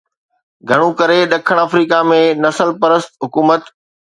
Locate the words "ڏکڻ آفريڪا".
1.31-1.99